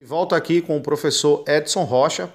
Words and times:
Volto 0.00 0.36
aqui 0.36 0.62
com 0.62 0.76
o 0.76 0.80
professor 0.80 1.42
Edson 1.44 1.82
Rocha, 1.82 2.32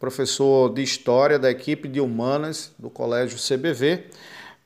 professor 0.00 0.72
de 0.72 0.82
História 0.82 1.38
da 1.38 1.50
equipe 1.50 1.86
de 1.86 2.00
Humanas 2.00 2.72
do 2.78 2.88
Colégio 2.88 3.36
CBV, 3.36 4.06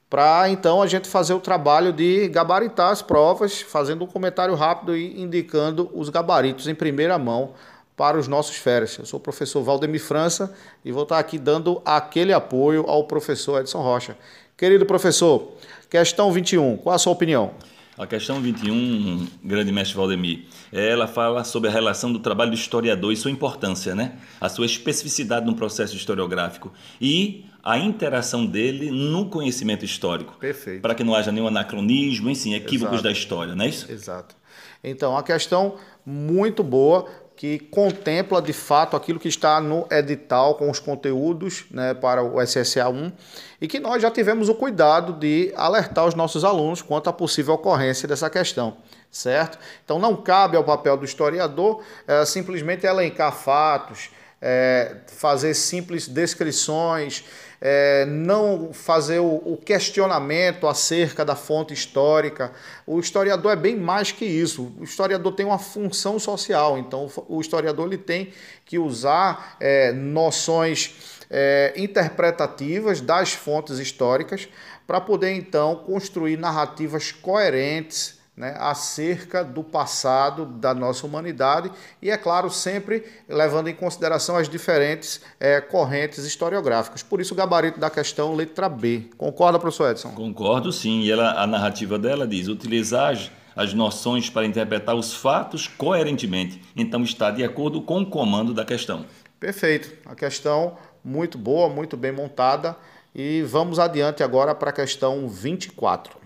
para 0.09 0.49
então 0.49 0.81
a 0.81 0.87
gente 0.87 1.09
fazer 1.09 1.35
o 1.35 1.41
trabalho 1.41 1.93
de 1.93 2.29
gabaritar 2.29 2.93
as 2.93 3.03
provas, 3.03 3.63
fazendo 3.63 4.05
um 4.05 4.07
comentário 4.07 4.55
rápido 4.55 4.97
e 4.97 5.21
indicando 5.21 5.91
os 5.93 6.09
gabaritos 6.09 6.69
em 6.69 6.75
primeira 6.75 7.19
mão 7.19 7.55
para 7.97 8.17
os 8.17 8.29
nossos 8.29 8.55
férias. 8.55 8.97
Eu 8.97 9.07
sou 9.07 9.19
o 9.19 9.23
professor 9.23 9.65
Valdemir 9.65 10.01
França 10.01 10.55
e 10.85 10.93
vou 10.93 11.03
estar 11.03 11.19
aqui 11.19 11.41
dando 11.41 11.83
aquele 11.85 12.33
apoio 12.33 12.85
ao 12.87 13.09
professor 13.09 13.61
Edson 13.61 13.83
Rocha. 13.83 14.17
Querido 14.57 14.87
professor, 14.87 15.55
questão 15.91 16.31
21, 16.31 16.77
qual 16.77 16.95
a 16.95 16.99
sua 16.99 17.13
opinião? 17.13 17.55
A 17.99 18.07
questão 18.07 18.43
21, 18.43 19.27
grande 19.43 19.73
mestre 19.73 19.97
Valdemir, 19.97 20.45
ela 20.71 21.07
fala 21.07 21.43
sobre 21.45 21.71
a 21.71 21.73
relação 21.73 22.13
do 22.13 22.19
trabalho 22.19 22.51
do 22.51 22.55
historiador 22.55 23.11
e 23.11 23.17
sua 23.17 23.31
importância, 23.31 23.95
né? 23.95 24.19
A 24.39 24.51
sua 24.51 24.67
especificidade 24.67 25.47
no 25.47 25.57
processo 25.57 25.97
historiográfico 25.97 26.71
e 27.01 27.47
a 27.65 27.79
interação 27.79 28.45
dele 28.45 28.91
no 28.91 29.31
conhecimento 29.31 29.83
histórico. 29.83 30.37
Perfeito. 30.39 30.83
Para 30.83 30.95
que 30.95 31.03
não 31.03 31.15
haja 31.15 31.33
nenhum 31.33 31.47
anacronismo, 31.47 32.29
enfim, 32.29 32.53
equívocos 32.53 32.97
Exato. 32.97 33.03
da 33.05 33.13
história, 33.13 33.55
não 33.55 33.65
é 33.65 33.69
isso? 33.69 33.91
Exato. 33.91 34.37
Então, 34.85 35.17
a 35.17 35.23
questão 35.23 35.77
muito 36.05 36.63
boa 36.63 37.09
que 37.37 37.59
contempla 37.59 38.41
de 38.41 38.55
fato 38.55 38.97
aquilo 38.97 39.21
que 39.21 39.29
está 39.29 39.61
no 39.61 39.87
edital 39.91 40.55
com 40.55 40.71
os 40.71 40.81
conteúdos 40.81 41.67
né, 41.71 41.93
para 41.93 42.23
o 42.23 42.41
SSA 42.41 42.89
1 42.89 43.13
e 43.61 43.69
que 43.69 43.79
nós 43.79 44.01
já 44.01 44.11
tivemos 44.11 44.49
o 44.49 44.55
cuidado 44.55 45.13
de 45.13 45.53
alertar 45.55 46.07
os 46.07 46.15
nossos 46.15 46.45
alunos 46.45 46.81
quanto 46.81 47.11
à 47.11 47.13
possível 47.13 47.55
ocorrência 47.55 48.09
dessa 48.09 48.31
questão, 48.31 48.79
certo? 49.11 49.59
Então 49.85 49.99
não 49.99 50.17
cabe 50.17 50.57
ao 50.57 50.65
papel 50.65 50.97
do 50.97 51.05
historiador 51.05 51.83
é, 52.09 52.25
simplesmente 52.25 52.87
elencar 52.87 53.33
fatos, 53.33 54.11
é, 54.41 54.97
fazer 55.07 55.53
simples 55.53 56.09
descrições, 56.09 57.23
é, 57.61 58.05
não 58.07 58.73
fazer 58.73 59.19
o, 59.19 59.43
o, 59.45 59.57
questionamento 59.57 60.67
acerca 60.67 61.25
da 61.25 61.35
fonte 61.35 61.73
histórica. 61.73 62.53
O 62.87 63.01
historiador 63.01 63.53
é 63.53 63.57
bem 63.57 63.77
mais 63.77 64.13
que 64.13 64.25
isso. 64.25 64.73
O 64.79 64.85
historiador 64.85 65.33
tem 65.33 65.47
uma 65.47 65.59
função 65.59 66.19
social, 66.19 66.79
então 66.79 67.11
o 67.29 67.41
historiador 67.41 67.87
ele 67.87 67.99
tem 67.99 68.33
que 68.65 68.79
usar 68.79 69.57
é, 69.59 69.93
noções 69.93 70.95
é, 71.31 71.73
interpretativas 71.77 73.01
das 73.01 73.33
fontes 73.33 73.79
históricas 73.79 74.49
para 74.87 75.01
poder 75.01 75.33
então 75.33 75.77
construir 75.77 76.37
narrativas 76.37 77.11
coerentes 77.11 78.16
né, 78.37 78.55
acerca 78.59 79.43
do 79.43 79.65
passado 79.65 80.45
da 80.45 80.75
nossa 80.75 81.07
humanidade 81.07 81.71
e, 82.03 82.11
é 82.11 82.17
claro, 82.19 82.51
sempre 82.51 83.05
levando 83.27 83.69
em 83.69 83.75
consideração 83.75 84.37
as 84.37 84.49
diferentes 84.49 85.23
é, 85.41 85.61
correntes 85.61 86.25
historiográficas. 86.25 87.03
Por 87.03 87.21
isso, 87.21 87.33
o 87.33 87.37
gabarito 87.37 87.81
da 87.81 87.89
questão, 87.89 88.35
letra 88.35 88.69
B. 88.69 89.09
Concorda, 89.17 89.59
professor 89.59 89.91
Edson? 89.91 90.11
Concordo, 90.11 90.71
sim. 90.71 91.01
E 91.01 91.11
ela, 91.11 91.43
a 91.43 91.47
narrativa 91.47 91.99
dela 91.99 92.27
diz: 92.27 92.47
utilizar 92.47 93.17
as 93.55 93.73
noções 93.73 94.29
para 94.29 94.45
interpretar 94.45 94.95
os 94.95 95.15
fatos 95.15 95.67
coerentemente. 95.67 96.61
Então, 96.77 97.03
está 97.03 97.31
de 97.31 97.43
acordo 97.43 97.81
com 97.81 98.03
o 98.03 98.07
comando 98.07 98.53
da 98.53 98.67
questão. 98.67 99.07
Perfeito. 99.41 99.91
A 100.05 100.15
questão 100.15 100.77
muito 101.03 101.39
boa, 101.39 101.71
muito 101.71 101.97
bem 101.97 102.13
montada. 102.13 102.77
E 103.15 103.41
vamos 103.43 103.79
adiante 103.79 104.23
agora 104.23 104.55
para 104.55 104.69
a 104.69 104.73
questão 104.75 105.27
24. 105.27 106.19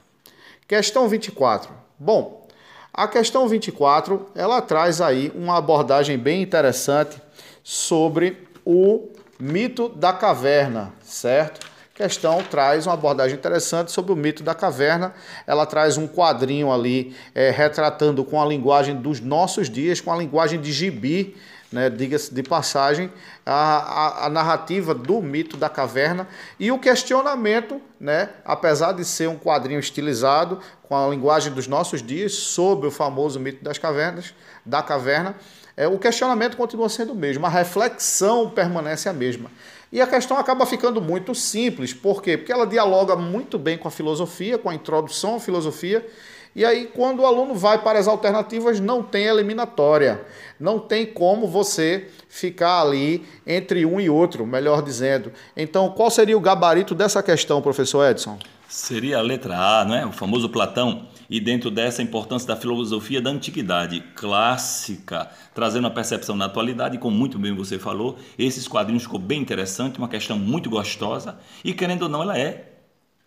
Questão 0.67 1.09
24. 1.09 1.80
Bom, 2.03 2.49
a 2.95 3.07
questão 3.07 3.47
24, 3.47 4.31
ela 4.35 4.63
traz 4.63 5.03
aí 5.03 5.31
uma 5.35 5.59
abordagem 5.59 6.17
bem 6.17 6.41
interessante 6.41 7.21
sobre 7.63 8.49
o 8.65 9.11
mito 9.39 9.87
da 9.91 10.11
caverna, 10.11 10.95
certo? 11.03 11.61
A 11.95 11.99
questão 11.99 12.43
traz 12.43 12.87
uma 12.87 12.95
abordagem 12.95 13.37
interessante 13.37 13.93
sobre 13.93 14.13
o 14.13 14.17
mito 14.17 14.43
da 14.43 14.55
caverna. 14.55 15.13
Ela 15.47 15.67
traz 15.67 15.99
um 15.99 16.09
quadrinho 16.09 16.73
ali 16.73 17.15
é, 17.35 17.51
retratando 17.51 18.25
com 18.25 18.41
a 18.41 18.47
linguagem 18.47 18.97
dos 18.97 19.21
nossos 19.21 19.69
dias, 19.69 20.01
com 20.01 20.11
a 20.11 20.17
linguagem 20.17 20.59
de 20.59 20.73
gibi, 20.73 21.37
né, 21.73 21.89
diga-se 21.89 22.35
de 22.35 22.43
passagem, 22.43 23.13
a, 23.47 23.53
a, 23.53 24.27
a, 24.27 24.29
narrativa 24.29 24.93
do 24.95 25.23
mito 25.23 25.57
da 25.57 25.69
caverna 25.69 26.27
e 26.59 26.73
o 26.73 26.79
questionamento, 26.79 27.81
né, 28.01 28.31
apesar 28.45 28.93
de 28.93 29.05
ser 29.05 29.29
um 29.29 29.39
quadrinho 29.39 29.79
estilizado 29.79 30.61
com 30.83 30.97
a 30.97 31.09
linguagem 31.09 31.53
dos 31.53 31.69
nossos 31.69 32.03
dias 32.03 32.33
sobre 32.33 32.89
o 32.89 32.91
famoso 32.91 33.39
mito 33.39 33.63
das 33.63 33.79
cavernas, 33.79 34.35
da 34.67 34.83
caverna, 34.83 35.37
é, 35.77 35.87
o 35.87 35.99
questionamento 35.99 36.57
continua 36.57 36.89
sendo 36.89 37.13
o 37.13 37.17
mesmo, 37.17 37.47
a 37.47 37.49
reflexão 37.49 38.51
permanece 38.51 39.09
a 39.09 39.13
mesma. 39.13 39.51
E 39.93 40.01
a 40.01 40.07
questão 40.07 40.39
acaba 40.39 40.67
ficando 40.67 41.01
muito 41.01 41.35
simples, 41.35 41.93
por 41.93 42.23
quê? 42.23 42.37
Porque 42.37 42.53
ela 42.53 42.67
dialoga 42.67 43.17
muito 43.17 43.59
bem 43.59 43.79
com 43.79 43.89
a 43.89 43.91
filosofia, 43.91 44.59
com 44.59 44.69
a 44.69 44.75
introdução 44.75 45.37
à 45.37 45.41
filosofia, 45.41 46.07
e 46.55 46.65
aí, 46.65 46.87
quando 46.87 47.21
o 47.21 47.27
aluno 47.27 47.55
vai 47.55 47.83
para 47.83 47.99
as 47.99 48.09
alternativas, 48.09 48.81
não 48.81 49.03
tem 49.03 49.27
eliminatória. 49.27 50.25
Não 50.59 50.81
tem 50.81 51.07
como 51.07 51.47
você 51.47 52.09
ficar 52.29 52.81
ali 52.81 53.25
entre 53.47 53.87
um 53.87 54.01
e 54.01 54.11
outro, 54.11 54.45
melhor 54.45 54.83
dizendo. 54.83 55.33
Então, 55.57 55.91
qual 55.91 56.11
seria 56.11 56.37
o 56.37 56.41
gabarito 56.41 56.95
dessa 56.95 57.23
questão, 57.23 57.63
professor 57.63 58.11
Edson? 58.11 58.37
Seria 58.69 59.19
a 59.19 59.23
letra 59.23 59.57
A, 59.57 59.85
não 59.85 59.95
é? 59.95 60.05
O 60.05 60.13
famoso 60.13 60.49
Platão. 60.49 61.09
E 61.29 61.41
dentro 61.41 61.71
dessa, 61.71 62.03
a 62.03 62.05
importância 62.05 62.49
da 62.49 62.57
filosofia 62.57 63.21
da 63.21 63.31
antiguidade 63.31 64.01
clássica, 64.17 65.29
trazendo 65.55 65.87
a 65.87 65.91
percepção 65.91 66.35
na 66.35 66.47
atualidade, 66.47 66.99
como 66.99 67.17
muito 67.17 67.39
bem 67.39 67.55
você 67.55 67.79
falou, 67.79 68.19
esses 68.37 68.67
quadrinhos 68.67 69.05
ficou 69.05 69.19
bem 69.19 69.41
interessante, 69.41 69.99
uma 69.99 70.09
questão 70.09 70.37
muito 70.39 70.69
gostosa, 70.69 71.39
e 71.65 71.73
querendo 71.73 72.03
ou 72.03 72.09
não, 72.09 72.23
ela 72.23 72.37
é 72.37 72.70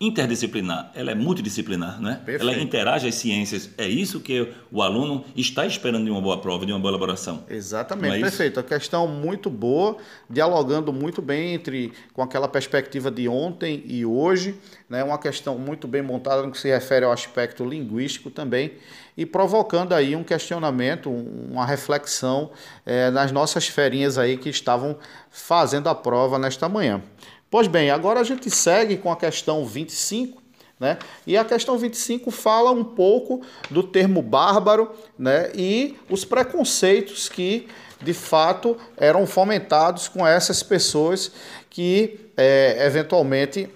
interdisciplinar, 0.06 0.90
ela 0.94 1.10
é 1.10 1.14
multidisciplinar, 1.14 2.00
né? 2.00 2.20
Ela 2.26 2.56
interage 2.58 3.08
as 3.08 3.14
ciências. 3.14 3.70
É 3.78 3.86
isso 3.86 4.20
que 4.20 4.52
o 4.70 4.82
aluno 4.82 5.24
está 5.36 5.66
esperando 5.66 6.04
de 6.04 6.10
uma 6.10 6.20
boa 6.20 6.38
prova, 6.38 6.66
de 6.66 6.72
uma 6.72 6.78
boa 6.78 6.90
elaboração. 6.90 7.44
Exatamente, 7.48 8.16
é 8.16 8.20
perfeito. 8.20 8.60
A 8.60 8.62
questão 8.62 9.06
muito 9.06 9.48
boa, 9.48 9.96
dialogando 10.28 10.92
muito 10.92 11.22
bem 11.22 11.54
entre 11.54 11.92
com 12.12 12.22
aquela 12.22 12.48
perspectiva 12.48 13.10
de 13.10 13.28
ontem 13.28 13.82
e 13.86 14.04
hoje, 14.04 14.56
né? 14.88 15.02
Uma 15.02 15.18
questão 15.18 15.58
muito 15.58 15.86
bem 15.86 16.02
montada 16.02 16.42
no 16.42 16.50
que 16.50 16.58
se 16.58 16.68
refere 16.68 17.04
ao 17.04 17.12
aspecto 17.12 17.64
linguístico 17.64 18.30
também 18.30 18.72
e 19.16 19.24
provocando 19.24 19.92
aí 19.92 20.16
um 20.16 20.24
questionamento, 20.24 21.10
uma 21.10 21.64
reflexão 21.64 22.50
é, 22.84 23.10
nas 23.10 23.30
nossas 23.30 23.68
ferinhas 23.68 24.18
aí 24.18 24.36
que 24.36 24.48
estavam 24.48 24.96
fazendo 25.30 25.88
a 25.88 25.94
prova 25.94 26.38
nesta 26.38 26.68
manhã. 26.68 27.00
Pois 27.50 27.66
bem, 27.66 27.90
agora 27.90 28.20
a 28.20 28.24
gente 28.24 28.50
segue 28.50 28.96
com 28.96 29.10
a 29.12 29.16
questão 29.16 29.64
25, 29.64 30.42
né? 30.78 30.98
E 31.26 31.36
a 31.36 31.44
questão 31.44 31.78
25 31.78 32.30
fala 32.30 32.70
um 32.70 32.84
pouco 32.84 33.42
do 33.70 33.82
termo 33.82 34.20
bárbaro, 34.20 34.90
né? 35.18 35.50
E 35.54 35.96
os 36.10 36.24
preconceitos 36.24 37.28
que 37.28 37.68
de 38.02 38.12
fato 38.12 38.76
eram 38.96 39.26
fomentados 39.26 40.08
com 40.08 40.26
essas 40.26 40.62
pessoas 40.62 41.32
que 41.70 42.30
é, 42.36 42.84
eventualmente 42.86 43.68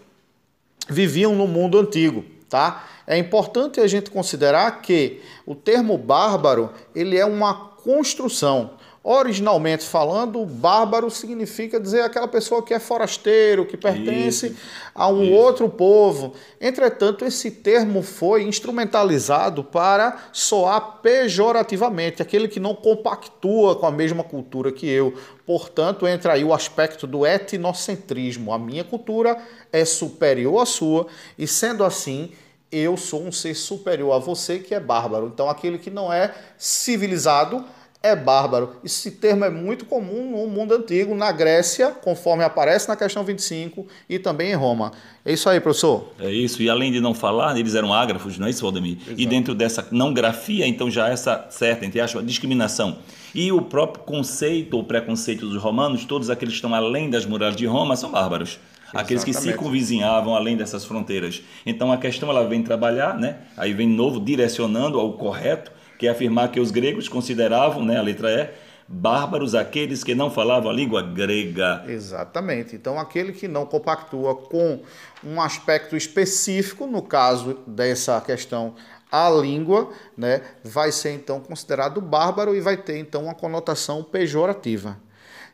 viviam 0.88 1.34
no 1.34 1.46
mundo 1.46 1.78
antigo, 1.78 2.24
tá? 2.48 2.86
É 3.06 3.16
importante 3.16 3.80
a 3.80 3.86
gente 3.86 4.10
considerar 4.10 4.82
que 4.82 5.22
o 5.46 5.54
termo 5.54 5.96
bárbaro 5.96 6.72
ele 6.94 7.16
é 7.16 7.24
uma 7.24 7.54
construção 7.54 8.72
Originalmente 9.10 9.86
falando, 9.86 10.44
bárbaro 10.44 11.10
significa 11.10 11.80
dizer 11.80 12.02
aquela 12.02 12.28
pessoa 12.28 12.62
que 12.62 12.74
é 12.74 12.78
forasteiro, 12.78 13.64
que 13.64 13.74
pertence 13.74 14.48
Isso. 14.48 14.56
a 14.94 15.08
um 15.08 15.22
Isso. 15.22 15.32
outro 15.32 15.66
povo. 15.66 16.34
Entretanto, 16.60 17.24
esse 17.24 17.50
termo 17.50 18.02
foi 18.02 18.42
instrumentalizado 18.42 19.64
para 19.64 20.28
soar 20.30 20.98
pejorativamente, 21.00 22.20
aquele 22.20 22.48
que 22.48 22.60
não 22.60 22.74
compactua 22.74 23.76
com 23.76 23.86
a 23.86 23.90
mesma 23.90 24.22
cultura 24.22 24.70
que 24.70 24.86
eu. 24.86 25.14
Portanto, 25.46 26.06
entra 26.06 26.34
aí 26.34 26.44
o 26.44 26.52
aspecto 26.52 27.06
do 27.06 27.24
etnocentrismo. 27.24 28.52
A 28.52 28.58
minha 28.58 28.84
cultura 28.84 29.38
é 29.72 29.86
superior 29.86 30.60
à 30.60 30.66
sua, 30.66 31.06
e 31.38 31.46
sendo 31.46 31.82
assim, 31.82 32.32
eu 32.70 32.94
sou 32.98 33.22
um 33.22 33.32
ser 33.32 33.54
superior 33.54 34.12
a 34.12 34.18
você 34.18 34.58
que 34.58 34.74
é 34.74 34.80
bárbaro. 34.80 35.30
Então, 35.32 35.48
aquele 35.48 35.78
que 35.78 35.88
não 35.88 36.12
é 36.12 36.34
civilizado 36.58 37.64
é 38.08 38.16
bárbaro. 38.16 38.76
Esse 38.84 39.12
termo 39.12 39.44
é 39.44 39.50
muito 39.50 39.84
comum 39.84 40.30
no 40.30 40.46
mundo 40.48 40.74
antigo, 40.74 41.14
na 41.14 41.30
Grécia, 41.30 41.90
conforme 41.90 42.42
aparece 42.42 42.88
na 42.88 42.96
questão 42.96 43.22
25, 43.22 43.86
e 44.08 44.18
também 44.18 44.50
em 44.50 44.54
Roma. 44.54 44.92
É 45.24 45.32
isso 45.32 45.48
aí, 45.48 45.60
professor? 45.60 46.12
É 46.18 46.30
isso. 46.30 46.62
E 46.62 46.68
além 46.68 46.90
de 46.90 47.00
não 47.00 47.14
falar, 47.14 47.56
eles 47.58 47.74
eram 47.74 47.92
ágrafos, 47.92 48.38
não 48.38 48.46
é 48.46 48.50
isso, 48.50 48.62
Valdemir? 48.62 48.98
Exato. 49.00 49.20
E 49.20 49.26
dentro 49.26 49.54
dessa 49.54 49.86
não 49.90 50.12
grafia, 50.12 50.66
então 50.66 50.90
já 50.90 51.08
essa 51.08 51.46
certa, 51.50 51.84
entre 51.84 52.00
aspas, 52.00 52.24
discriminação. 52.26 52.98
E 53.34 53.52
o 53.52 53.62
próprio 53.62 54.04
conceito 54.04 54.76
ou 54.76 54.84
preconceito 54.84 55.46
dos 55.46 55.62
romanos, 55.62 56.04
todos 56.04 56.30
aqueles 56.30 56.54
que 56.54 56.58
estão 56.58 56.74
além 56.74 57.10
das 57.10 57.26
muralhas 57.26 57.56
de 57.56 57.66
Roma, 57.66 57.94
são 57.94 58.10
bárbaros. 58.10 58.58
Aqueles 58.92 59.22
que 59.22 59.34
circunvizinhavam 59.34 60.34
além 60.34 60.56
dessas 60.56 60.84
fronteiras. 60.84 61.42
Então 61.66 61.92
a 61.92 61.98
questão 61.98 62.30
ela 62.30 62.46
vem 62.48 62.62
trabalhar, 62.62 63.18
né? 63.18 63.36
Aí 63.56 63.74
vem 63.74 63.86
novo 63.86 64.18
direcionando 64.18 64.98
ao 64.98 65.12
correto 65.12 65.70
que 65.98 66.08
afirmar 66.08 66.50
que 66.50 66.60
os 66.60 66.70
gregos 66.70 67.08
consideravam, 67.08 67.84
né, 67.84 67.98
a 67.98 68.02
letra 68.02 68.30
E, 68.30 68.68
bárbaros 68.88 69.54
aqueles 69.54 70.02
que 70.02 70.14
não 70.14 70.30
falavam 70.30 70.70
a 70.70 70.72
língua 70.72 71.02
grega. 71.02 71.84
Exatamente. 71.86 72.74
Então, 72.74 72.98
aquele 72.98 73.32
que 73.32 73.46
não 73.46 73.66
compactua 73.66 74.34
com 74.34 74.80
um 75.22 75.40
aspecto 75.40 75.96
específico, 75.96 76.86
no 76.86 77.02
caso 77.02 77.58
dessa 77.66 78.20
questão 78.20 78.74
a 79.10 79.28
língua, 79.28 79.90
né, 80.16 80.42
vai 80.62 80.92
ser 80.92 81.12
então 81.12 81.40
considerado 81.40 82.00
bárbaro 82.00 82.54
e 82.54 82.60
vai 82.60 82.76
ter 82.76 82.98
então 82.98 83.24
uma 83.24 83.34
conotação 83.34 84.02
pejorativa. 84.02 84.98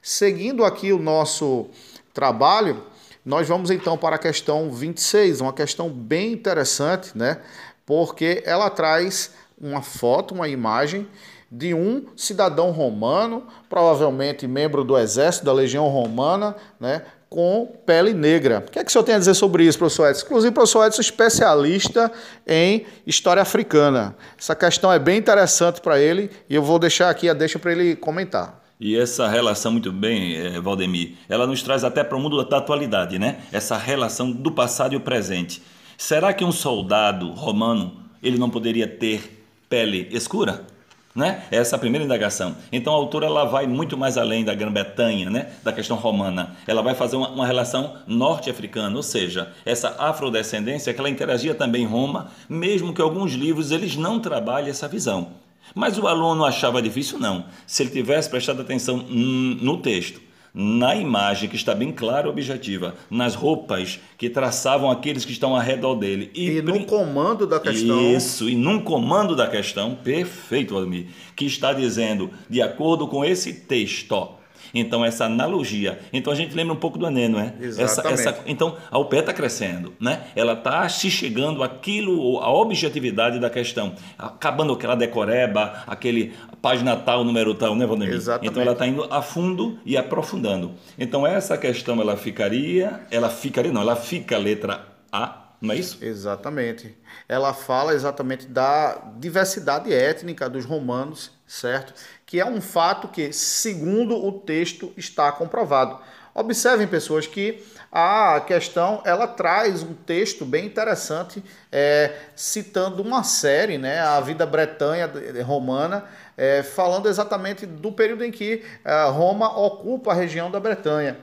Seguindo 0.02 0.64
aqui 0.64 0.93
o 0.93 0.99
nosso 0.99 1.69
trabalho, 2.12 2.82
nós 3.25 3.49
vamos 3.49 3.70
então 3.70 3.96
para 3.96 4.17
a 4.17 4.19
questão 4.19 4.70
26, 4.70 5.41
uma 5.41 5.52
questão 5.52 5.88
bem 5.88 6.32
interessante, 6.32 7.17
né? 7.17 7.41
Porque 7.87 8.43
ela 8.44 8.69
traz 8.70 9.31
uma 9.60 9.82
foto, 9.82 10.34
uma 10.34 10.48
imagem 10.48 11.06
de 11.50 11.72
um 11.72 12.06
cidadão 12.16 12.70
romano, 12.70 13.44
provavelmente 13.68 14.46
membro 14.46 14.82
do 14.82 14.98
exército 14.98 15.44
da 15.44 15.52
legião 15.52 15.88
romana, 15.88 16.56
né, 16.80 17.02
com 17.30 17.66
pele 17.86 18.12
negra. 18.12 18.64
O 18.66 18.70
que 18.70 18.78
é 18.78 18.84
que 18.84 18.90
o 18.90 18.92
senhor 18.92 19.04
tem 19.04 19.14
a 19.14 19.18
dizer 19.18 19.34
sobre 19.34 19.64
isso, 19.64 19.78
professor 19.78 20.08
Edson? 20.08 20.26
Inclusive, 20.26 20.54
professor 20.54 20.86
Edson 20.86 21.00
é 21.00 21.04
especialista 21.04 22.12
em 22.46 22.86
história 23.06 23.42
africana. 23.42 24.16
Essa 24.38 24.54
questão 24.54 24.92
é 24.92 24.98
bem 24.98 25.18
interessante 25.18 25.80
para 25.80 25.98
ele 25.98 26.30
e 26.48 26.54
eu 26.54 26.62
vou 26.62 26.78
deixar 26.78 27.10
aqui 27.10 27.28
a 27.28 27.34
deixa 27.34 27.58
para 27.58 27.72
ele 27.72 27.96
comentar. 27.96 28.62
E 28.78 28.96
essa 28.96 29.28
relação, 29.28 29.72
muito 29.72 29.92
bem, 29.92 30.36
eh, 30.36 30.60
Valdemir, 30.60 31.14
ela 31.28 31.46
nos 31.46 31.62
traz 31.62 31.84
até 31.84 32.02
para 32.02 32.16
o 32.18 32.20
mundo 32.20 32.44
da 32.44 32.58
atualidade, 32.58 33.18
né? 33.18 33.38
Essa 33.52 33.76
relação 33.76 34.30
do 34.30 34.50
passado 34.50 34.94
e 34.94 34.96
o 34.96 35.00
presente. 35.00 35.62
Será 35.96 36.32
que 36.32 36.44
um 36.44 36.52
soldado 36.52 37.30
romano 37.32 38.00
ele 38.22 38.38
não 38.38 38.50
poderia 38.50 38.88
ter 38.88 39.44
pele 39.74 40.06
escura? 40.12 40.64
Né? 41.12 41.42
Essa 41.50 41.74
é 41.74 41.76
a 41.76 41.80
primeira 41.80 42.04
indagação. 42.04 42.56
Então 42.70 42.92
a 42.92 42.96
autora 42.96 43.26
ela 43.26 43.44
vai 43.44 43.66
muito 43.66 43.96
mais 43.96 44.16
além 44.16 44.44
da 44.44 44.54
Grã-Bretanha, 44.54 45.28
né? 45.30 45.52
da 45.64 45.72
questão 45.72 45.96
romana. 45.96 46.56
Ela 46.64 46.80
vai 46.80 46.94
fazer 46.94 47.16
uma, 47.16 47.28
uma 47.28 47.46
relação 47.46 47.96
norte-africana, 48.06 48.94
ou 48.96 49.02
seja, 49.02 49.52
essa 49.64 49.96
afrodescendência 49.98 50.94
que 50.94 51.00
ela 51.00 51.10
interagia 51.10 51.56
também 51.56 51.82
em 51.82 51.86
Roma, 51.86 52.30
mesmo 52.48 52.92
que 52.92 53.02
alguns 53.02 53.32
livros 53.32 53.72
eles 53.72 53.96
não 53.96 54.20
trabalhem 54.20 54.70
essa 54.70 54.86
visão. 54.86 55.28
Mas 55.74 55.98
o 55.98 56.06
aluno 56.06 56.44
achava 56.44 56.80
difícil? 56.80 57.18
Não. 57.18 57.46
Se 57.66 57.82
ele 57.82 57.90
tivesse 57.90 58.30
prestado 58.30 58.60
atenção 58.60 58.98
no 58.98 59.78
texto, 59.78 60.20
na 60.54 60.94
imagem 60.94 61.48
que 61.48 61.56
está 61.56 61.74
bem 61.74 61.90
clara 61.90 62.28
e 62.28 62.30
objetiva, 62.30 62.94
nas 63.10 63.34
roupas 63.34 63.98
que 64.16 64.30
traçavam 64.30 64.88
aqueles 64.88 65.24
que 65.24 65.32
estão 65.32 65.56
ao 65.56 65.60
redor 65.60 65.96
dele. 65.96 66.30
E, 66.32 66.58
e 66.58 66.62
no 66.62 66.84
comando 66.84 67.44
da 67.44 67.58
questão. 67.58 68.14
Isso, 68.14 68.48
e 68.48 68.54
num 68.54 68.78
comando 68.78 69.34
da 69.34 69.48
questão, 69.48 69.96
perfeito, 69.96 70.78
Admir, 70.78 71.08
que 71.34 71.44
está 71.44 71.72
dizendo, 71.72 72.30
de 72.48 72.62
acordo 72.62 73.08
com 73.08 73.24
esse 73.24 73.52
texto, 73.52 74.28
então, 74.72 75.05
essa 75.05 75.25
analogia. 75.25 75.99
Então, 76.12 76.32
a 76.32 76.37
gente 76.37 76.55
lembra 76.55 76.72
um 76.72 76.78
pouco 76.78 76.99
do 76.99 77.06
Enem, 77.06 77.28
não 77.28 77.40
é? 77.40 77.55
Exatamente. 77.61 78.20
Essa, 78.20 78.31
essa, 78.31 78.43
então, 78.46 78.76
a 78.90 78.99
UPE 78.99 79.19
está 79.19 79.32
crescendo, 79.32 79.93
né? 80.00 80.25
Ela 80.34 80.55
está 80.55 80.88
se 80.88 81.11
chegando 81.11 81.62
àquilo, 81.62 82.38
a 82.38 82.52
objetividade 82.52 83.38
da 83.38 83.50
questão. 83.50 83.94
Acabando 84.19 84.72
aquela 84.72 84.94
decoreba, 84.94 85.82
aquele 85.87 86.32
página 86.62 86.96
tal, 86.96 87.25
número 87.25 87.55
tal, 87.55 87.75
né, 87.75 87.87
Valdemir? 87.87 88.14
Exatamente. 88.14 88.50
Então, 88.50 88.62
ela 88.62 88.72
está 88.72 88.87
indo 88.87 89.05
a 89.11 89.20
fundo 89.20 89.78
e 89.84 89.96
aprofundando. 89.96 90.72
Então, 90.99 91.26
essa 91.26 91.58
questão, 91.58 92.00
ela 92.00 92.17
ficaria, 92.17 93.00
ela 93.10 93.28
ficaria, 93.28 93.72
não, 93.72 93.82
ela 93.82 93.96
fica 93.96 94.38
letra 94.38 94.87
A, 95.12 95.44
não 95.60 95.75
é 95.75 95.78
isso? 95.78 95.99
Exatamente. 96.02 96.96
Ela 97.28 97.55
fala 97.55 97.94
exatamente 97.94 98.46
da 98.46 99.12
diversidade 99.19 99.93
étnica 99.93 100.49
dos 100.49 100.64
romanos, 100.64 101.31
certo? 101.46 101.94
Que 102.26 102.41
é 102.41 102.46
um 102.46 102.61
fato 102.61 103.08
que, 103.08 103.32
segundo 103.32 104.17
o 104.17 104.32
texto, 104.32 104.93
está 104.96 105.31
comprovado. 105.32 105.99
Observem, 106.35 106.87
pessoas, 106.87 107.26
que 107.26 107.62
a 107.93 108.41
questão 108.41 109.00
ela 109.05 109.29
traz 109.29 109.85
um 109.85 109.94
texto 109.94 110.44
bem 110.44 110.67
interessante, 110.67 111.44
é, 111.70 112.12
citando 112.35 113.00
uma 113.02 113.23
série, 113.23 113.79
né, 113.79 114.00
a 114.00 114.20
vida 114.20 114.44
bretanha 114.44 115.08
romana, 115.44 116.05
é, 116.37 116.64
falando 116.64 117.08
exatamente 117.08 117.64
do 117.67 117.93
período 117.93 118.25
em 118.25 118.32
que 118.32 118.64
é, 118.85 119.05
Roma 119.05 119.56
ocupa 119.56 120.11
a 120.11 120.14
região 120.14 120.50
da 120.50 120.58
Bretanha. 120.58 121.17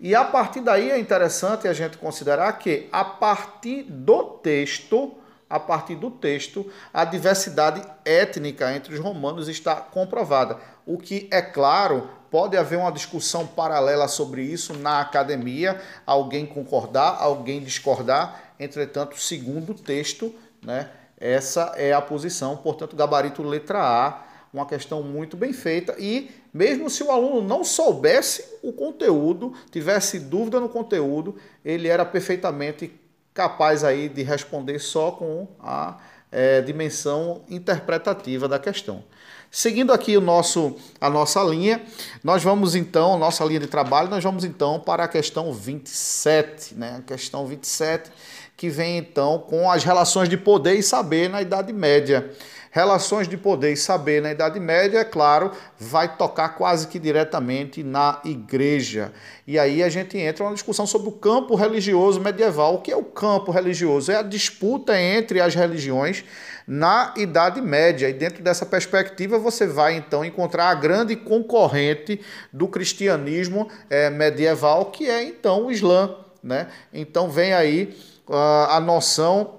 E 0.00 0.14
a 0.14 0.24
partir 0.24 0.60
daí 0.60 0.90
é 0.90 0.98
interessante 0.98 1.66
a 1.68 1.72
gente 1.72 1.96
considerar 1.98 2.52
que, 2.58 2.88
a 2.90 3.04
partir 3.04 3.82
do 3.84 4.22
texto, 4.24 5.17
a 5.48 5.58
partir 5.58 5.94
do 5.94 6.10
texto, 6.10 6.70
a 6.92 7.04
diversidade 7.04 7.82
étnica 8.04 8.74
entre 8.74 8.94
os 8.94 9.00
romanos 9.00 9.48
está 9.48 9.76
comprovada. 9.76 10.58
O 10.84 10.98
que, 10.98 11.28
é 11.30 11.40
claro, 11.40 12.08
pode 12.30 12.56
haver 12.56 12.78
uma 12.78 12.92
discussão 12.92 13.46
paralela 13.46 14.08
sobre 14.08 14.42
isso 14.42 14.74
na 14.74 15.00
academia, 15.00 15.80
alguém 16.06 16.44
concordar, 16.44 17.16
alguém 17.20 17.60
discordar. 17.60 18.52
Entretanto, 18.60 19.18
segundo 19.18 19.70
o 19.70 19.74
texto, 19.74 20.34
né, 20.62 20.90
essa 21.18 21.72
é 21.76 21.92
a 21.92 22.00
posição, 22.00 22.56
portanto, 22.56 22.94
gabarito 22.94 23.42
letra 23.42 23.80
A 23.80 24.28
uma 24.52 24.66
questão 24.66 25.02
muito 25.02 25.36
bem 25.36 25.52
feita 25.52 25.94
e 25.98 26.30
mesmo 26.52 26.88
se 26.88 27.02
o 27.02 27.10
aluno 27.10 27.46
não 27.46 27.62
soubesse 27.62 28.44
o 28.62 28.72
conteúdo, 28.72 29.52
tivesse 29.70 30.18
dúvida 30.18 30.58
no 30.58 30.68
conteúdo, 30.68 31.36
ele 31.64 31.86
era 31.86 32.04
perfeitamente 32.04 32.98
capaz 33.38 33.84
aí 33.84 34.08
de 34.08 34.24
responder 34.24 34.80
só 34.80 35.12
com 35.12 35.46
a 35.60 35.96
é, 36.32 36.60
dimensão 36.60 37.42
interpretativa 37.48 38.48
da 38.48 38.58
questão. 38.58 39.04
Seguindo 39.48 39.92
aqui 39.92 40.16
o 40.16 40.20
nosso, 40.20 40.74
a 41.00 41.08
nossa 41.08 41.40
linha, 41.44 41.80
nós 42.24 42.42
vamos 42.42 42.74
então, 42.74 43.16
nossa 43.16 43.44
linha 43.44 43.60
de 43.60 43.68
trabalho, 43.68 44.10
nós 44.10 44.24
vamos 44.24 44.42
então 44.42 44.80
para 44.80 45.04
a 45.04 45.08
questão 45.08 45.52
27, 45.52 46.74
né? 46.74 46.96
A 46.98 47.02
questão 47.02 47.46
27, 47.46 48.10
que 48.56 48.68
vem 48.68 48.98
então 48.98 49.38
com 49.38 49.70
as 49.70 49.84
relações 49.84 50.28
de 50.28 50.36
poder 50.36 50.74
e 50.74 50.82
saber 50.82 51.30
na 51.30 51.40
Idade 51.40 51.72
Média. 51.72 52.32
Relações 52.70 53.26
de 53.26 53.36
poder 53.36 53.72
e 53.72 53.76
saber 53.76 54.20
na 54.20 54.30
Idade 54.30 54.60
Média, 54.60 54.98
é 54.98 55.04
claro, 55.04 55.52
vai 55.78 56.16
tocar 56.16 56.50
quase 56.50 56.86
que 56.86 56.98
diretamente 56.98 57.82
na 57.82 58.20
igreja. 58.24 59.12
E 59.46 59.58
aí 59.58 59.82
a 59.82 59.88
gente 59.88 60.18
entra 60.18 60.44
numa 60.44 60.54
discussão 60.54 60.86
sobre 60.86 61.08
o 61.08 61.12
campo 61.12 61.54
religioso 61.54 62.20
medieval. 62.20 62.74
O 62.74 62.80
que 62.82 62.92
é 62.92 62.96
o 62.96 63.04
campo 63.04 63.50
religioso? 63.50 64.12
É 64.12 64.16
a 64.16 64.22
disputa 64.22 65.00
entre 65.00 65.40
as 65.40 65.54
religiões 65.54 66.24
na 66.66 67.14
Idade 67.16 67.62
Média. 67.62 68.08
E 68.08 68.12
dentro 68.12 68.42
dessa 68.42 68.66
perspectiva, 68.66 69.38
você 69.38 69.66
vai 69.66 69.94
então 69.94 70.22
encontrar 70.24 70.68
a 70.68 70.74
grande 70.74 71.16
concorrente 71.16 72.20
do 72.52 72.68
cristianismo 72.68 73.68
é, 73.88 74.10
medieval, 74.10 74.86
que 74.86 75.08
é 75.08 75.24
então 75.24 75.66
o 75.66 75.72
Islã. 75.72 76.14
Né? 76.42 76.68
Então 76.92 77.30
vem 77.30 77.52
aí 77.52 77.96
uh, 78.28 78.70
a 78.70 78.80
noção 78.80 79.57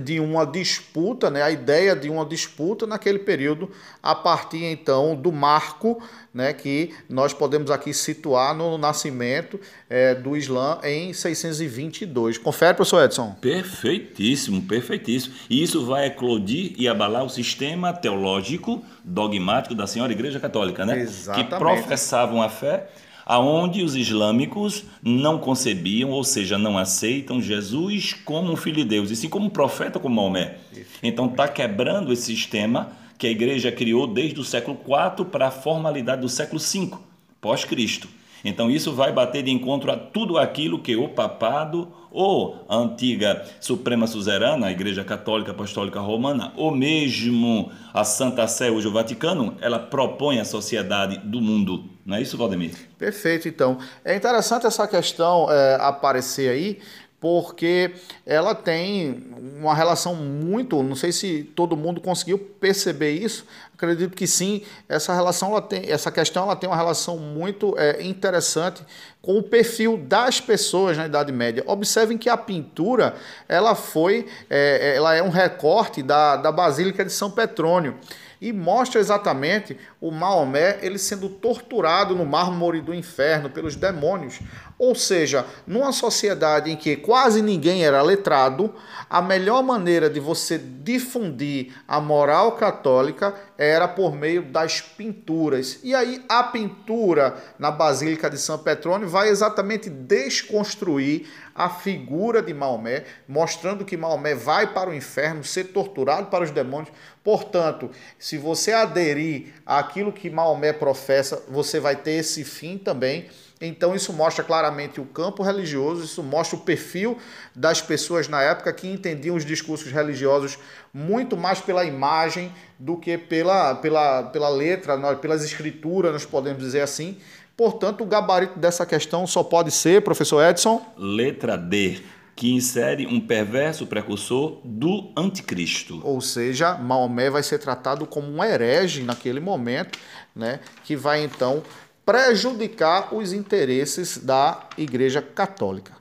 de 0.00 0.20
uma 0.20 0.44
disputa, 0.44 1.30
né, 1.30 1.42
a 1.42 1.50
ideia 1.50 1.96
de 1.96 2.10
uma 2.10 2.24
disputa 2.24 2.86
naquele 2.86 3.18
período, 3.18 3.70
a 4.02 4.14
partir 4.14 4.64
então 4.64 5.16
do 5.16 5.32
marco 5.32 6.02
né, 6.32 6.52
que 6.52 6.94
nós 7.08 7.32
podemos 7.32 7.70
aqui 7.70 7.94
situar 7.94 8.54
no 8.54 8.76
nascimento 8.76 9.58
é, 9.88 10.14
do 10.14 10.36
Islã 10.36 10.78
em 10.84 11.12
622. 11.12 12.36
Confere, 12.36 12.74
professor 12.74 13.04
Edson. 13.04 13.34
Perfeitíssimo, 13.40 14.62
perfeitíssimo. 14.62 15.34
E 15.48 15.62
isso 15.62 15.86
vai 15.86 16.06
eclodir 16.06 16.74
e 16.76 16.86
abalar 16.86 17.24
o 17.24 17.30
sistema 17.30 17.92
teológico 17.92 18.84
dogmático 19.02 19.74
da 19.74 19.86
Senhora 19.86 20.12
Igreja 20.12 20.38
Católica, 20.38 20.84
né? 20.84 21.00
Exatamente. 21.00 21.48
Que 21.48 21.56
professavam 21.56 22.42
a 22.42 22.50
fé 22.50 22.86
aonde 23.26 23.82
os 23.82 23.96
islâmicos 23.96 24.84
não 25.02 25.36
concebiam, 25.36 26.10
ou 26.10 26.22
seja, 26.22 26.56
não 26.56 26.78
aceitam 26.78 27.42
Jesus 27.42 28.12
como 28.12 28.52
um 28.52 28.56
filho 28.56 28.76
de 28.76 28.84
Deus, 28.84 29.10
e 29.10 29.16
sim 29.16 29.28
como 29.28 29.46
um 29.46 29.50
profeta 29.50 29.98
como 29.98 30.14
Maomé. 30.14 30.58
Então 31.02 31.26
está 31.26 31.48
quebrando 31.48 32.12
esse 32.12 32.22
sistema 32.22 32.92
que 33.18 33.26
a 33.26 33.30
igreja 33.30 33.72
criou 33.72 34.06
desde 34.06 34.38
o 34.38 34.44
século 34.44 34.78
IV 34.78 35.26
para 35.26 35.48
a 35.48 35.50
formalidade 35.50 36.20
do 36.20 36.28
século 36.28 36.60
V, 36.60 36.92
pós-Cristo. 37.40 38.08
Então 38.44 38.70
isso 38.70 38.92
vai 38.92 39.12
bater 39.12 39.42
de 39.42 39.50
encontro 39.50 39.90
a 39.90 39.96
tudo 39.96 40.38
aquilo 40.38 40.78
que 40.78 40.96
o 40.96 41.08
papado 41.08 41.92
ou 42.10 42.64
a 42.66 42.76
antiga 42.76 43.44
Suprema 43.60 44.06
Suzerana, 44.06 44.68
a 44.68 44.72
Igreja 44.72 45.04
Católica 45.04 45.50
Apostólica 45.50 46.00
Romana, 46.00 46.52
ou 46.56 46.74
mesmo 46.74 47.70
a 47.92 48.04
Santa 48.04 48.48
Sé, 48.48 48.70
hoje 48.70 48.88
o 48.88 48.92
Vaticano, 48.92 49.54
ela 49.60 49.78
propõe 49.78 50.40
à 50.40 50.44
sociedade 50.44 51.18
do 51.18 51.42
mundo. 51.42 51.84
Não 52.06 52.16
é 52.16 52.22
isso, 52.22 52.38
Valdemir? 52.38 52.72
Perfeito, 52.96 53.48
então. 53.48 53.78
É 54.04 54.16
interessante 54.16 54.66
essa 54.66 54.86
questão 54.86 55.50
é, 55.50 55.76
aparecer 55.80 56.48
aí, 56.48 56.78
porque 57.20 57.94
ela 58.24 58.54
tem 58.54 59.24
uma 59.58 59.74
relação 59.74 60.14
muito, 60.14 60.82
não 60.82 60.94
sei 60.94 61.12
se 61.12 61.44
todo 61.54 61.76
mundo 61.76 62.00
conseguiu 62.00 62.38
perceber 62.38 63.12
isso, 63.12 63.46
acredito 63.74 64.14
que 64.14 64.26
sim, 64.26 64.62
essa 64.88 65.14
relação, 65.14 65.50
ela 65.50 65.62
tem, 65.62 65.90
essa 65.90 66.10
questão 66.10 66.44
ela 66.44 66.56
tem 66.56 66.68
uma 66.68 66.76
relação 66.76 67.18
muito 67.18 67.74
é, 67.78 68.02
interessante 68.02 68.82
com 69.22 69.38
o 69.38 69.42
perfil 69.42 69.96
das 69.96 70.40
pessoas 70.40 70.96
na 70.96 71.06
Idade 71.06 71.32
Média. 71.32 71.64
Observem 71.66 72.16
que 72.18 72.28
a 72.28 72.36
pintura, 72.36 73.14
ela 73.48 73.74
foi, 73.74 74.26
é, 74.48 74.94
ela 74.96 75.14
é 75.14 75.22
um 75.22 75.30
recorte 75.30 76.02
da, 76.02 76.36
da 76.36 76.52
Basílica 76.52 77.04
de 77.04 77.12
São 77.12 77.30
Petrônio. 77.30 77.96
e 78.40 78.52
mostra 78.52 79.00
exatamente 79.00 79.78
o 80.00 80.10
Maomé 80.10 80.78
ele 80.82 80.98
sendo 80.98 81.28
torturado 81.28 82.14
no 82.14 82.24
mármore 82.24 82.80
do 82.80 82.94
inferno 82.94 83.48
pelos 83.48 83.74
demônios. 83.76 84.40
Ou 84.78 84.94
seja, 84.94 85.46
numa 85.66 85.90
sociedade 85.90 86.70
em 86.70 86.76
que 86.76 86.96
quase 86.96 87.40
ninguém 87.40 87.84
era 87.84 88.02
letrado, 88.02 88.74
a 89.08 89.22
melhor 89.22 89.62
maneira 89.62 90.10
de 90.10 90.20
você 90.20 90.58
difundir 90.58 91.72
a 91.88 91.98
moral 91.98 92.52
católica 92.52 93.34
era 93.56 93.88
por 93.88 94.14
meio 94.14 94.42
das 94.42 94.82
pinturas. 94.82 95.78
E 95.82 95.94
aí 95.94 96.22
a 96.28 96.42
pintura 96.42 97.36
na 97.58 97.70
Basílica 97.70 98.28
de 98.28 98.36
São 98.36 98.58
Petrônio 98.58 99.08
vai 99.08 99.30
exatamente 99.30 99.88
desconstruir 99.88 101.26
a 101.54 101.70
figura 101.70 102.42
de 102.42 102.52
Maomé, 102.52 103.04
mostrando 103.26 103.82
que 103.82 103.96
Maomé 103.96 104.34
vai 104.34 104.74
para 104.74 104.90
o 104.90 104.94
inferno 104.94 105.42
ser 105.42 105.64
torturado 105.64 106.26
para 106.26 106.44
os 106.44 106.50
demônios. 106.50 106.92
Portanto, 107.24 107.90
se 108.18 108.36
você 108.36 108.72
aderir 108.72 109.54
àquilo 109.64 110.12
que 110.12 110.28
Maomé 110.28 110.74
professa, 110.74 111.42
você 111.48 111.80
vai 111.80 111.96
ter 111.96 112.12
esse 112.12 112.44
fim 112.44 112.76
também. 112.76 113.26
Então, 113.60 113.94
isso 113.94 114.12
mostra 114.12 114.44
claramente 114.44 115.00
o 115.00 115.04
campo 115.06 115.42
religioso, 115.42 116.04
isso 116.04 116.22
mostra 116.22 116.58
o 116.58 116.60
perfil 116.60 117.16
das 117.54 117.80
pessoas 117.80 118.28
na 118.28 118.42
época 118.42 118.72
que 118.72 118.86
entendiam 118.86 119.34
os 119.34 119.46
discursos 119.46 119.90
religiosos 119.90 120.58
muito 120.92 121.36
mais 121.36 121.60
pela 121.60 121.84
imagem 121.84 122.52
do 122.78 122.98
que 122.98 123.16
pela, 123.16 123.74
pela, 123.76 124.24
pela 124.24 124.48
letra, 124.50 125.16
pelas 125.16 125.42
escrituras, 125.42 126.12
nós 126.12 126.26
podemos 126.26 126.62
dizer 126.62 126.82
assim. 126.82 127.16
Portanto, 127.56 128.02
o 128.02 128.06
gabarito 128.06 128.58
dessa 128.58 128.84
questão 128.84 129.26
só 129.26 129.42
pode 129.42 129.70
ser, 129.70 130.02
professor 130.02 130.44
Edson? 130.44 130.84
Letra 130.94 131.56
D, 131.56 132.02
que 132.34 132.52
insere 132.52 133.06
um 133.06 133.18
perverso 133.18 133.86
precursor 133.86 134.60
do 134.62 135.10
anticristo. 135.16 136.02
Ou 136.04 136.20
seja, 136.20 136.74
Maomé 136.74 137.30
vai 137.30 137.42
ser 137.42 137.58
tratado 137.58 138.06
como 138.06 138.30
um 138.30 138.44
herege 138.44 139.02
naquele 139.02 139.40
momento, 139.40 139.98
né, 140.34 140.60
que 140.84 140.94
vai 140.94 141.24
então 141.24 141.62
prejudicar 142.06 143.12
os 143.12 143.32
interesses 143.32 144.16
da 144.16 144.60
Igreja 144.78 145.20
Católica. 145.20 145.92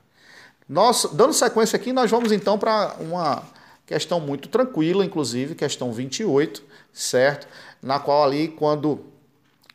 Nós, 0.70 1.08
dando 1.12 1.34
sequência 1.34 1.76
aqui, 1.76 1.92
nós 1.92 2.12
vamos 2.12 2.32
então 2.32 2.60
para 2.60 2.96
uma 3.00 3.42
questão 3.88 4.20
muito 4.20 4.48
tranquila, 4.48 5.04
inclusive, 5.04 5.56
questão 5.56 5.92
28, 5.92 6.64
certo? 6.94 7.48
Na 7.82 8.00
qual 8.00 8.24
ali, 8.24 8.48
quando 8.48 9.04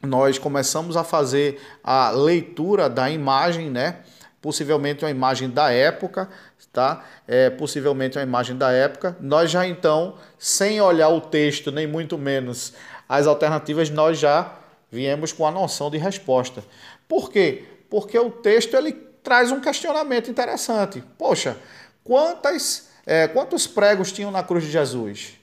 nós 0.02 0.38
começamos 0.38 0.96
a 0.96 1.02
fazer 1.02 1.60
a 1.82 2.10
leitura 2.10 2.88
da 2.88 3.10
imagem, 3.10 3.68
né? 3.68 3.99
Possivelmente 4.40 5.04
uma 5.04 5.10
imagem 5.10 5.50
da 5.50 5.70
época, 5.70 6.28
tá? 6.72 7.04
É, 7.26 7.50
possivelmente 7.50 8.18
uma 8.18 8.25
imagem 8.25 8.56
da 8.56 8.70
época. 8.70 9.16
Nós 9.20 9.50
já 9.50 9.66
então, 9.66 10.14
sem 10.38 10.80
olhar 10.80 11.08
o 11.08 11.20
texto, 11.20 11.72
nem 11.72 11.88
muito 11.88 12.16
menos 12.16 12.72
as 13.08 13.26
alternativas, 13.26 13.90
nós 13.90 14.18
já 14.18 14.60
viemos 14.90 15.32
com 15.32 15.47
a 15.47 15.50
noção 15.50 15.90
de 15.90 15.99
resposta. 15.99 16.64
Por 17.09 17.30
quê? 17.30 17.64
Porque 17.88 18.18
o 18.18 18.30
texto 18.30 18.75
ele 18.75 18.92
traz 19.23 19.52
um 19.52 19.61
questionamento 19.61 20.30
interessante. 20.30 21.02
Poxa, 21.16 21.56
quantas, 22.02 22.88
é, 23.06 23.28
quantos 23.28 23.66
pregos 23.66 24.12
tinham 24.12 24.30
na 24.30 24.42
cruz 24.42 24.64
de 24.64 24.70
Jesus? 24.70 25.40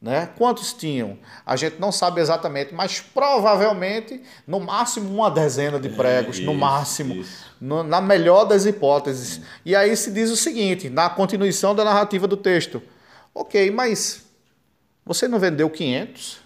Né? 0.00 0.28
Quantos 0.36 0.72
tinham? 0.72 1.18
A 1.44 1.56
gente 1.56 1.80
não 1.80 1.90
sabe 1.90 2.20
exatamente, 2.20 2.74
mas 2.74 3.00
provavelmente 3.00 4.22
no 4.46 4.60
máximo 4.60 5.12
uma 5.12 5.30
dezena 5.30 5.80
de 5.80 5.88
pregos, 5.88 6.36
é, 6.36 6.40
isso, 6.40 6.46
no 6.46 6.54
máximo, 6.54 7.24
no, 7.60 7.82
na 7.82 8.00
melhor 8.00 8.44
das 8.44 8.66
hipóteses. 8.66 9.40
E 9.64 9.74
aí 9.74 9.96
se 9.96 10.12
diz 10.12 10.30
o 10.30 10.36
seguinte, 10.36 10.90
na 10.90 11.08
continuação 11.08 11.74
da 11.74 11.82
narrativa 11.82 12.28
do 12.28 12.36
texto: 12.36 12.82
Ok, 13.34 13.70
mas 13.70 14.24
você 15.04 15.26
não 15.26 15.38
vendeu 15.38 15.70
500? 15.70 16.45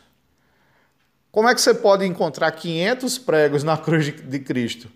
Como 1.33 1.49
é 1.49 1.55
que 1.55 1.61
você 1.61 1.75
pode 1.75 2.05
encontrar 2.05 2.51
500 2.51 3.19
pregos 3.19 3.63
na 3.63 3.77
cruz 3.79 4.07
de 4.07 4.39
Cristo? 4.41 4.89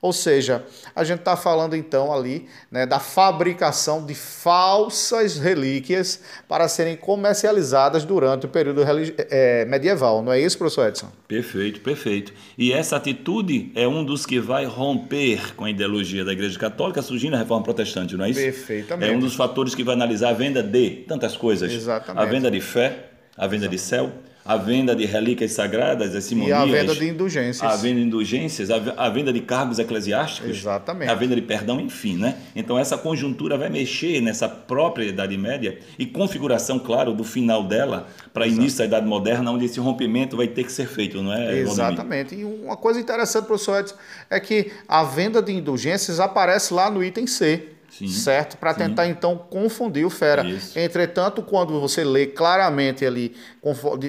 Ou 0.00 0.12
seja, 0.12 0.64
a 0.94 1.02
gente 1.02 1.18
está 1.18 1.36
falando 1.36 1.74
então 1.74 2.12
ali 2.12 2.46
né, 2.70 2.86
da 2.86 3.00
fabricação 3.00 4.06
de 4.06 4.14
falsas 4.14 5.38
relíquias 5.38 6.22
para 6.46 6.68
serem 6.68 6.96
comercializadas 6.96 8.04
durante 8.04 8.46
o 8.46 8.48
período 8.48 8.82
é, 9.28 9.64
medieval. 9.64 10.22
Não 10.22 10.32
é 10.32 10.40
isso, 10.40 10.56
professor 10.56 10.86
Edson? 10.86 11.10
Perfeito, 11.26 11.80
perfeito. 11.80 12.32
E 12.56 12.72
essa 12.72 12.94
atitude 12.94 13.72
é 13.74 13.88
um 13.88 14.04
dos 14.04 14.24
que 14.24 14.38
vai 14.38 14.64
romper 14.66 15.56
com 15.56 15.64
a 15.64 15.70
ideologia 15.70 16.24
da 16.24 16.32
Igreja 16.32 16.56
Católica 16.56 17.02
surgindo 17.02 17.34
a 17.34 17.38
reforma 17.40 17.64
protestante, 17.64 18.16
não 18.16 18.24
é 18.24 18.30
isso? 18.30 18.40
Perfeitamente. 18.40 19.12
É 19.12 19.16
um 19.16 19.18
dos 19.18 19.34
fatores 19.34 19.74
que 19.74 19.82
vai 19.82 19.96
analisar 19.96 20.28
a 20.28 20.34
venda 20.34 20.62
de 20.62 20.90
tantas 21.08 21.36
coisas. 21.36 21.72
Exatamente. 21.72 22.22
A 22.22 22.24
venda 22.24 22.48
de 22.48 22.60
fé, 22.60 23.08
a 23.36 23.48
venda 23.48 23.66
Exatamente. 23.66 23.70
de 23.70 23.78
céu, 23.78 24.12
a 24.48 24.56
venda 24.56 24.96
de 24.96 25.04
relíquias 25.04 25.52
sagradas, 25.52 26.14
as 26.16 26.24
simonias. 26.24 26.58
E 26.58 26.62
a 26.62 26.64
venda 26.64 26.94
de 26.94 27.06
indulgências. 27.06 27.70
A 27.70 27.76
venda 27.76 28.00
de 28.00 28.06
indulgências, 28.06 28.70
a 28.70 29.08
venda 29.10 29.30
de 29.30 29.40
cargos 29.42 29.78
eclesiásticos. 29.78 30.56
Exatamente. 30.56 31.10
A 31.10 31.14
venda 31.14 31.34
de 31.34 31.42
perdão, 31.42 31.78
enfim, 31.78 32.16
né? 32.16 32.34
Então 32.56 32.78
essa 32.78 32.96
conjuntura 32.96 33.58
vai 33.58 33.68
mexer 33.68 34.22
nessa 34.22 34.48
própria 34.48 35.04
Idade 35.04 35.36
Média 35.36 35.78
e 35.98 36.06
configuração, 36.06 36.78
claro, 36.78 37.12
do 37.12 37.24
final 37.24 37.62
dela 37.62 38.08
para 38.32 38.46
início 38.46 38.78
da 38.78 38.86
Idade 38.86 39.06
Moderna, 39.06 39.50
onde 39.50 39.66
esse 39.66 39.78
rompimento 39.78 40.34
vai 40.34 40.48
ter 40.48 40.64
que 40.64 40.72
ser 40.72 40.88
feito, 40.88 41.22
não 41.22 41.30
é? 41.30 41.58
Exatamente. 41.58 42.34
E 42.34 42.42
uma 42.42 42.76
coisa 42.76 42.98
interessante, 42.98 43.44
professor 43.44 43.80
Edson, 43.80 43.96
é 44.30 44.40
que 44.40 44.72
a 44.88 45.04
venda 45.04 45.42
de 45.42 45.52
indulgências 45.52 46.20
aparece 46.20 46.72
lá 46.72 46.90
no 46.90 47.04
item 47.04 47.26
C. 47.26 47.68
Sim, 47.90 48.08
certo? 48.08 48.56
Para 48.58 48.74
tentar 48.74 49.06
então 49.06 49.36
confundir 49.36 50.04
o 50.04 50.10
fera. 50.10 50.44
Isso. 50.44 50.78
Entretanto, 50.78 51.42
quando 51.42 51.80
você 51.80 52.04
lê 52.04 52.26
claramente 52.26 53.04
ali, 53.04 53.34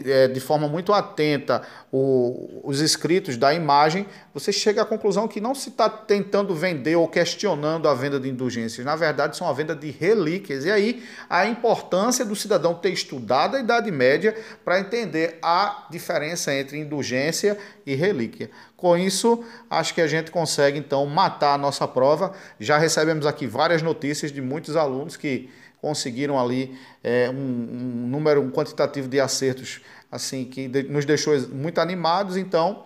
é, 0.06 0.28
de 0.28 0.40
forma 0.40 0.68
muito 0.68 0.92
atenta, 0.92 1.62
os 1.92 2.82
escritos 2.82 3.38
da 3.38 3.54
imagem, 3.54 4.06
você 4.40 4.52
chega 4.52 4.82
à 4.82 4.86
conclusão 4.86 5.28
que 5.28 5.42
não 5.42 5.54
se 5.54 5.70
está 5.70 5.90
tentando 5.90 6.56
vender 6.56 6.96
ou 6.96 7.08
questionando 7.08 7.88
a 7.88 7.94
venda 7.94 8.20
de 8.20 8.30
indulgências. 8.30 8.86
Na 8.86 8.96
verdade, 8.96 9.36
são 9.36 9.48
a 9.48 9.54
venda 9.54 9.76
de 9.76 9.92
relíquias. 9.92 10.66
E 10.66 10.72
aí 10.72 11.04
a 11.30 11.46
importância 11.46 12.24
do 12.24 12.36
cidadão 12.36 12.74
ter 12.74 12.90
estudado 12.90 13.58
a 13.58 13.60
Idade 13.60 13.92
Média 13.92 14.36
para 14.64 14.80
entender 14.80 15.38
a 15.42 15.88
diferença 15.92 16.54
entre 16.54 16.78
indulgência 16.78 17.58
e 17.86 17.96
relíquia. 17.96 18.50
Com 18.78 18.98
isso, 18.98 19.44
acho 19.70 19.94
que 19.94 20.02
a 20.02 20.08
gente 20.08 20.32
consegue 20.32 20.80
então 20.80 21.06
matar 21.06 21.56
a 21.56 21.58
nossa 21.58 21.88
prova. 21.88 22.34
Já 22.60 22.78
recebemos 22.78 23.26
aqui 23.26 23.46
várias 23.46 23.82
notícias 23.82 24.32
de 24.32 24.42
muitos 24.42 24.76
alunos 24.76 25.18
que 25.18 25.50
conseguiram 25.82 26.40
ali 26.40 26.78
é, 27.04 27.30
um, 27.30 27.34
um, 27.34 28.08
número 28.08 28.42
um 28.42 28.52
quantitativo 28.52 29.08
de 29.08 29.20
acertos 29.20 29.82
assim 30.12 30.46
que 30.46 30.68
nos 30.68 31.06
deixou 31.06 31.38
muito 31.50 31.80
animados. 31.80 32.38
Então, 32.38 32.86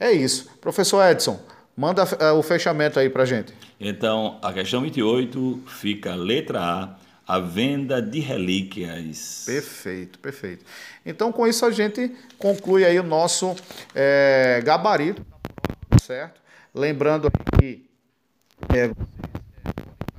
é 0.00 0.10
isso. 0.10 0.50
Professor 0.60 1.04
Edson, 1.08 1.38
manda 1.76 2.02
é, 2.18 2.32
o 2.32 2.42
fechamento 2.42 2.98
aí 2.98 3.10
para 3.10 3.26
gente. 3.26 3.52
Então, 3.78 4.38
a 4.42 4.52
questão 4.52 4.80
28 4.80 5.62
fica 5.66 6.14
letra 6.14 6.60
A, 6.60 6.96
a 7.26 7.38
venda 7.38 8.00
de 8.00 8.18
relíquias. 8.18 9.44
Perfeito, 9.44 10.18
perfeito. 10.18 10.64
Então, 11.04 11.30
com 11.30 11.46
isso 11.46 11.64
a 11.66 11.70
gente 11.70 12.10
conclui 12.38 12.84
aí 12.84 12.98
o 12.98 13.02
nosso 13.02 13.54
é, 13.94 14.60
gabarito, 14.64 15.24
certo? 16.02 16.40
Lembrando 16.74 17.30
que 17.58 17.84
é, 18.74 18.90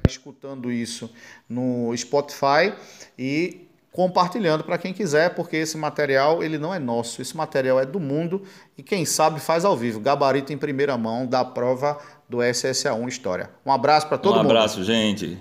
escutando 0.07 0.71
isso 0.71 1.11
no 1.49 1.95
Spotify 1.97 2.73
e 3.17 3.67
compartilhando 3.91 4.63
para 4.63 4.77
quem 4.77 4.93
quiser, 4.93 5.35
porque 5.35 5.57
esse 5.57 5.77
material 5.77 6.41
ele 6.41 6.57
não 6.57 6.73
é 6.73 6.79
nosso, 6.79 7.21
esse 7.21 7.35
material 7.35 7.79
é 7.79 7.85
do 7.85 7.99
mundo 7.99 8.43
e 8.77 8.83
quem 8.83 9.05
sabe 9.05 9.39
faz 9.39 9.65
ao 9.65 9.75
vivo, 9.75 9.99
gabarito 9.99 10.53
em 10.53 10.57
primeira 10.57 10.97
mão 10.97 11.27
da 11.27 11.43
prova 11.43 11.97
do 12.29 12.37
SSA1 12.37 13.07
História. 13.07 13.49
Um 13.65 13.71
abraço 13.71 14.07
para 14.07 14.17
todo 14.17 14.35
um 14.35 14.37
mundo. 14.37 14.47
Um 14.47 14.51
abraço, 14.51 14.83
gente. 14.83 15.37